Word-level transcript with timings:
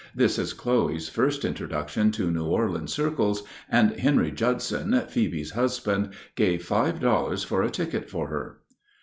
This 0.15 0.39
is 0.39 0.53
Chloe's 0.53 1.09
first 1.09 1.45
introduction 1.45 2.09
to 2.13 2.31
New 2.31 2.45
Orleans 2.45 2.91
circles, 2.91 3.43
and 3.69 3.91
Henry 3.99 4.31
Judson, 4.31 4.99
Phoebe's 5.07 5.51
husband, 5.51 6.09
gave 6.33 6.65
five 6.65 6.99
dollars 6.99 7.43
for 7.43 7.61
a 7.61 7.69
ticket 7.69 8.09
for 8.09 8.27
her." 8.29 8.61